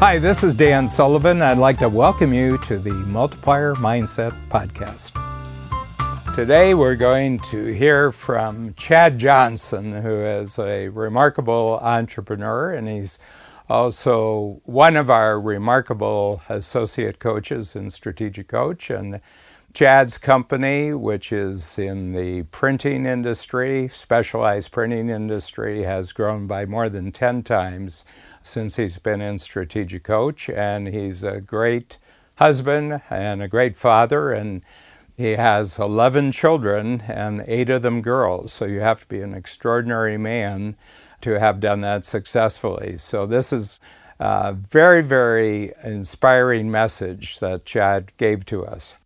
[0.00, 1.42] Hi, this is Dan Sullivan.
[1.42, 5.12] I'd like to welcome you to the Multiplier Mindset Podcast.
[6.34, 13.18] Today we're going to hear from Chad Johnson, who is a remarkable entrepreneur and he's
[13.68, 18.88] also one of our remarkable associate coaches in Strategic Coach.
[18.88, 19.20] And
[19.72, 26.88] Chad's company, which is in the printing industry, specialized printing industry, has grown by more
[26.88, 28.04] than 10 times
[28.42, 31.98] since he's been in Strategic Coach, and he's a great
[32.36, 34.62] husband and a great father, and
[35.16, 38.52] he has 11 children and eight of them girls.
[38.52, 40.76] So you have to be an extraordinary man
[41.20, 42.98] to have done that successfully.
[42.98, 43.78] So this is
[44.18, 48.96] a very, very inspiring message that Chad gave to us.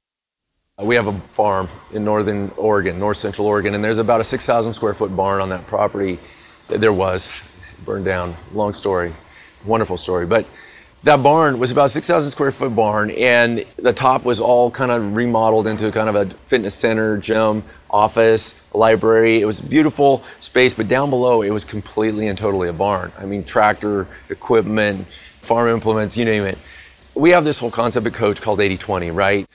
[0.76, 4.24] Uh, we have a farm in northern Oregon, north central Oregon, and there's about a
[4.24, 6.18] 6,000 square foot barn on that property.
[6.68, 7.30] There was,
[7.84, 8.34] burned down.
[8.52, 9.12] Long story
[9.66, 10.26] wonderful story.
[10.26, 10.46] But
[11.02, 15.14] that barn was about 6,000 square foot barn, and the top was all kind of
[15.14, 19.40] remodeled into kind of a fitness center, gym, office, library.
[19.40, 23.12] It was beautiful space, but down below it was completely and totally a barn.
[23.18, 25.06] I mean, tractor, equipment,
[25.42, 26.58] farm implements, you name it.
[27.14, 29.46] We have this whole concept at Coach called 80 20, right?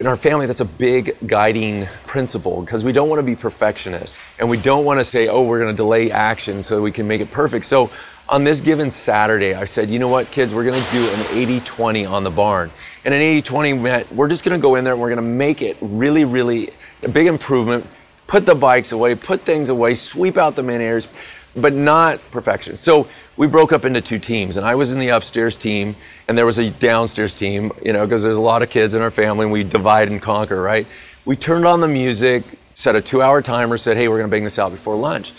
[0.00, 4.20] In our family, that's a big guiding principle because we don't want to be perfectionists
[4.40, 7.06] and we don't want to say, oh, we're going to delay action so we can
[7.06, 7.64] make it perfect.
[7.64, 7.92] So
[8.28, 11.26] on this given Saturday, I said, you know what, kids, we're going to do an
[11.30, 12.72] 80 20 on the barn.
[13.04, 15.16] And an 80 20 meant we're just going to go in there and we're going
[15.18, 16.72] to make it really, really
[17.04, 17.86] a big improvement,
[18.26, 21.14] put the bikes away, put things away, sweep out the main areas,
[21.56, 22.76] but not perfection.
[22.76, 25.96] So we broke up into two teams, and I was in the upstairs team,
[26.28, 29.02] and there was a downstairs team, you know, because there's a lot of kids in
[29.02, 30.86] our family, and we divide and conquer, right?
[31.24, 32.44] We turned on the music,
[32.74, 35.32] set a two hour timer, said, hey, we're to bang this out before lunch.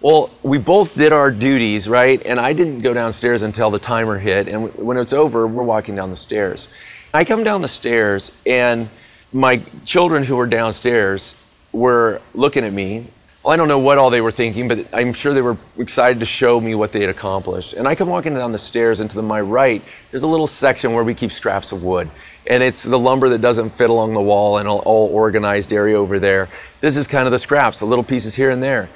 [0.00, 2.22] Well, we both did our duties, right?
[2.24, 4.46] And I didn't go downstairs until the timer hit.
[4.46, 6.68] And when it's over, we're walking down the stairs.
[7.14, 8.90] I come down the stairs, and
[9.32, 11.42] my children who were downstairs
[11.72, 13.06] were looking at me.
[13.46, 16.18] Well, I don't know what all they were thinking, but I'm sure they were excited
[16.18, 17.74] to show me what they had accomplished.
[17.74, 20.94] And I come walking down the stairs, and to my right, there's a little section
[20.94, 22.10] where we keep scraps of wood.
[22.48, 25.96] And it's the lumber that doesn't fit along the wall and all, all organized area
[25.96, 26.48] over there.
[26.80, 28.88] This is kind of the scraps, the little pieces here and there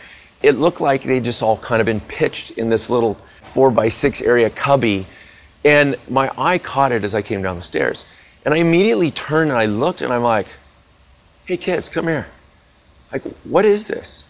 [0.42, 3.88] it looked like they just all kind of been pitched in this little four by
[3.88, 5.06] six area cubby.
[5.64, 8.06] And my eye caught it as I came down the stairs.
[8.44, 10.46] And I immediately turned and I looked and I'm like,
[11.44, 12.26] hey kids, come here.
[13.12, 14.29] Like, what is this?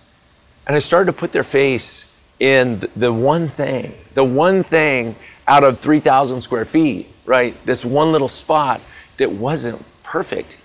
[0.66, 2.06] And I started to put their face
[2.38, 5.15] in the one thing, the one thing
[5.47, 7.54] out of 3,000 square feet, right?
[7.65, 8.81] This one little spot
[9.19, 10.56] that wasn't perfect.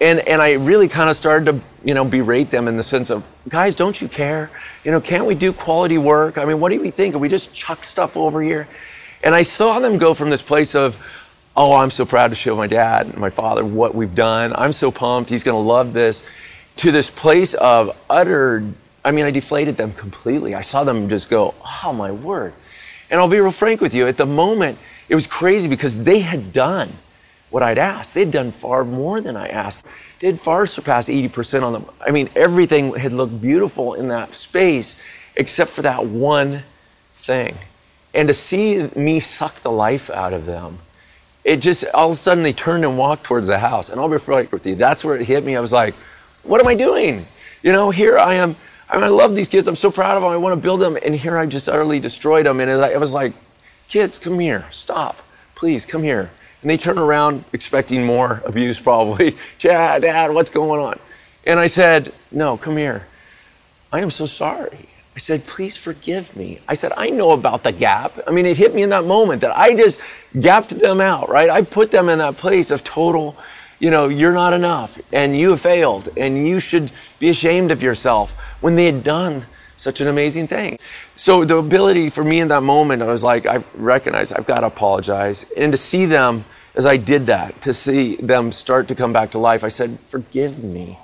[0.00, 3.10] And and I really kind of started to you know berate them in the sense
[3.10, 4.50] of guys don't you care?
[4.84, 6.38] You know can't we do quality work?
[6.38, 7.14] I mean what do we think?
[7.16, 8.66] We just chuck stuff over here?
[9.22, 10.96] And I saw them go from this place of
[11.54, 14.54] oh I'm so proud to show my dad and my father what we've done.
[14.56, 15.28] I'm so pumped.
[15.28, 16.24] He's going to love this
[16.76, 18.64] to this place of utter
[19.04, 22.52] I mean I deflated them completely I saw them just go oh my word
[23.10, 24.78] and I'll be real frank with you at the moment
[25.08, 26.96] it was crazy because they had done
[27.50, 28.14] what I'd asked.
[28.14, 29.84] They'd done far more than I asked.
[30.20, 31.84] They'd far surpassed 80% on them.
[32.00, 34.96] I mean, everything had looked beautiful in that space
[35.36, 36.62] except for that one
[37.14, 37.56] thing.
[38.14, 40.78] And to see me suck the life out of them,
[41.44, 43.88] it just all of a sudden they turned and walked towards the house.
[43.88, 45.56] And I'll be frank with you, that's where it hit me.
[45.56, 45.94] I was like,
[46.42, 47.26] what am I doing?
[47.62, 48.56] You know, here I am.
[48.90, 49.68] I mean, I love these kids.
[49.68, 50.32] I'm so proud of them.
[50.32, 50.98] I want to build them.
[51.04, 52.58] And here I just utterly destroyed them.
[52.58, 53.32] And I was like,
[53.88, 54.66] kids, come here.
[54.72, 55.16] Stop.
[55.54, 56.30] Please, come here.
[56.62, 59.36] And they turn around expecting more abuse, probably.
[59.58, 60.98] Chad, Dad, what's going on?
[61.44, 63.06] And I said, No, come here.
[63.92, 64.88] I am so sorry.
[65.14, 66.60] I said, Please forgive me.
[66.68, 68.18] I said, I know about the gap.
[68.26, 70.00] I mean, it hit me in that moment that I just
[70.40, 71.48] gapped them out, right?
[71.48, 73.36] I put them in that place of total,
[73.78, 77.82] you know, you're not enough and you have failed and you should be ashamed of
[77.82, 80.78] yourself when they had done such an amazing thing.
[81.16, 84.60] So the ability for me in that moment, I was like, I recognize I've got
[84.60, 85.50] to apologize.
[85.56, 89.32] And to see them as I did that, to see them start to come back
[89.32, 90.98] to life, I said, Forgive me.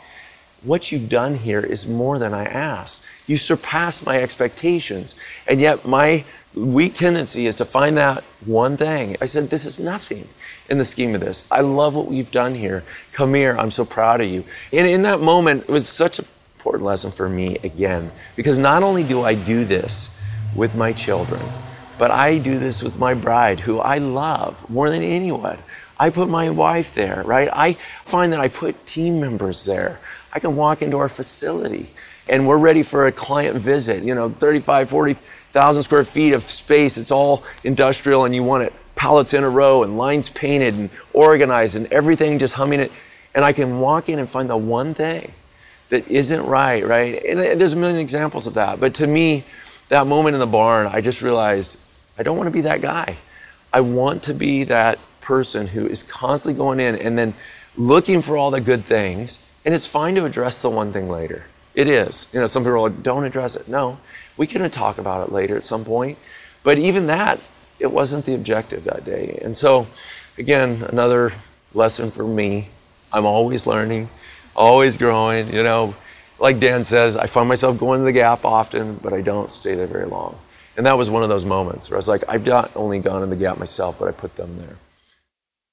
[0.63, 3.05] What you've done here is more than I asked.
[3.27, 5.15] You surpassed my expectations.
[5.47, 6.25] And yet my
[6.55, 9.17] weak tendency is to find that one thing.
[9.21, 10.29] I said, This is nothing
[10.69, 11.51] in the scheme of this.
[11.51, 12.85] I love what we've done here.
[13.13, 13.57] Come here.
[13.59, 14.45] I'm so proud of you.
[14.73, 16.25] And in that moment, it was such a
[16.67, 20.11] important lesson for me again, because not only do I do this
[20.57, 21.41] with my children,
[21.97, 25.59] but I do this with my bride, who I love more than anyone.
[25.97, 27.49] I put my wife there, right?
[27.53, 27.75] I
[28.05, 30.01] find that I put team members there.
[30.33, 31.89] I can walk into our facility
[32.29, 36.97] and we're ready for a client visit, you know, 35, 40,000 square feet of space.
[36.97, 40.91] It's all industrial and you want it pallets in a row and lines painted and
[41.13, 42.91] organized and everything just humming it.
[43.37, 45.31] And I can walk in and find the one thing
[45.89, 47.25] that isn't right, right?
[47.25, 48.81] And uh, there's a million examples of that.
[48.81, 49.45] But to me,
[49.89, 51.79] that moment in the barn, I just realized
[52.19, 53.17] I don't want to be that guy.
[53.73, 57.35] I want to be that person who is constantly going in and then
[57.77, 59.41] looking for all the good things.
[59.65, 61.45] And it's fine to address the one thing later.
[61.75, 62.29] It is.
[62.33, 63.69] You know, some people are like, don't address it.
[63.69, 63.99] No,
[64.37, 66.19] we can talk about it later at some point.
[66.63, 67.39] But even that,
[67.79, 69.39] it wasn't the objective that day.
[69.43, 69.87] And so,
[70.39, 71.33] again, another
[71.75, 72.71] lesson for me.
[73.13, 74.09] I'm always learning,
[74.57, 75.53] always growing.
[75.53, 75.95] You know,
[76.39, 79.75] like Dan says, I find myself going to the gap often, but I don't stay
[79.75, 80.39] there very long.
[80.77, 83.23] And that was one of those moments where I was like, I've not only gone
[83.23, 84.77] in the gap myself, but I put them there.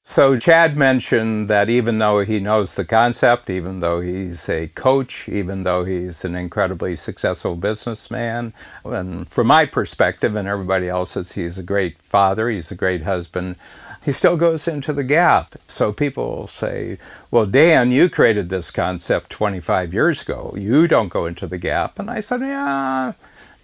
[0.05, 5.29] So, Chad mentioned that even though he knows the concept, even though he's a coach,
[5.29, 8.53] even though he's an incredibly successful businessman,
[8.83, 13.55] and from my perspective and everybody else's, he's a great father, he's a great husband,
[14.05, 15.55] he still goes into the gap.
[15.67, 16.99] So, people say,
[17.31, 20.53] Well, Dan, you created this concept 25 years ago.
[20.57, 21.99] You don't go into the gap.
[21.99, 23.13] And I said, Yeah,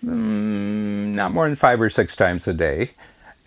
[0.05, 2.91] mm, not more than five or six times a day.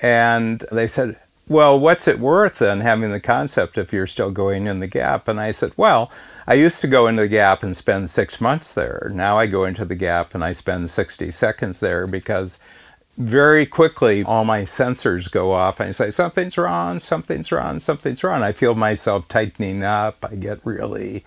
[0.01, 1.19] And they said,
[1.49, 5.29] well, what's it worth then having the concept if you're still going in the gap?
[5.29, 6.13] And I said, well,
[6.47, 9.11] I used to go into the gap and spend six months there.
[9.15, 12.61] Now I go into the gap and I spend 60 seconds there because
[13.19, 18.25] very quickly all my sensors go off and I say, something's wrong, something's wrong, something's
[18.25, 18.43] wrong.
[18.43, 20.25] I feel myself tightening up.
[20.29, 21.25] I get really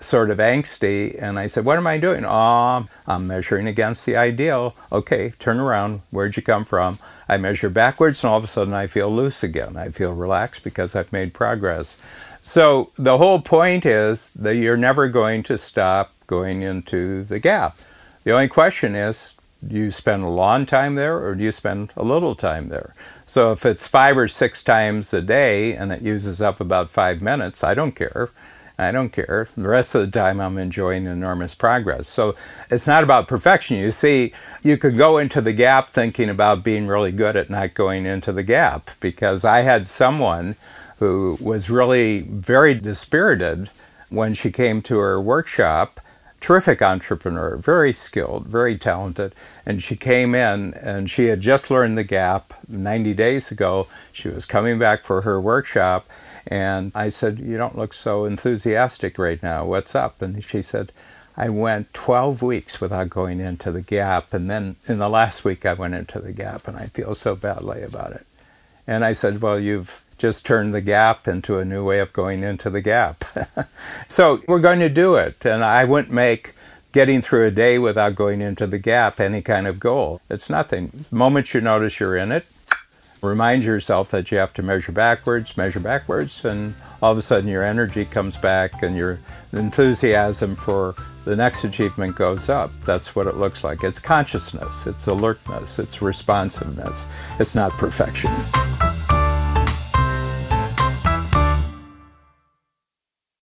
[0.00, 1.20] sort of angsty.
[1.20, 2.24] And I said, What am I doing?
[2.24, 4.74] Oh, I'm measuring against the ideal.
[4.92, 6.02] Okay, turn around.
[6.10, 6.98] Where'd you come from?
[7.28, 9.76] I measure backwards, and all of a sudden I feel loose again.
[9.76, 11.96] I feel relaxed because I've made progress.
[12.42, 17.76] So the whole point is that you're never going to stop going into the gap.
[18.24, 19.34] The only question is,
[19.66, 22.94] do you spend a long time there or do you spend a little time there?
[23.26, 27.20] So if it's five or six times a day and it uses up about five
[27.20, 28.30] minutes, I don't care.
[28.78, 29.48] I don't care.
[29.56, 32.06] The rest of the time, I'm enjoying enormous progress.
[32.06, 32.36] So
[32.70, 33.76] it's not about perfection.
[33.76, 34.32] You see,
[34.62, 38.32] you could go into the gap thinking about being really good at not going into
[38.32, 40.54] the gap because I had someone
[41.00, 43.68] who was really very dispirited
[44.10, 46.00] when she came to her workshop.
[46.40, 49.34] Terrific entrepreneur, very skilled, very talented.
[49.66, 53.88] And she came in and she had just learned the gap 90 days ago.
[54.12, 56.06] She was coming back for her workshop
[56.48, 59.66] and I said, You don't look so enthusiastic right now.
[59.66, 60.22] What's up?
[60.22, 60.92] And she said,
[61.36, 64.32] I went 12 weeks without going into the gap.
[64.32, 67.36] And then in the last week, I went into the gap, and I feel so
[67.36, 68.26] badly about it.
[68.86, 72.42] And I said, Well, you've just turned the gap into a new way of going
[72.42, 73.24] into the gap.
[74.08, 75.44] so we're going to do it.
[75.46, 76.54] And I wouldn't make
[76.92, 80.20] getting through a day without going into the gap any kind of goal.
[80.28, 80.90] It's nothing.
[81.10, 82.46] The moment you notice you're in it,
[83.20, 87.48] Remind yourself that you have to measure backwards, measure backwards, and all of a sudden
[87.48, 89.18] your energy comes back and your
[89.52, 90.94] enthusiasm for
[91.24, 92.70] the next achievement goes up.
[92.84, 93.82] That's what it looks like.
[93.82, 97.06] It's consciousness, it's alertness, it's responsiveness.
[97.40, 98.30] It's not perfection.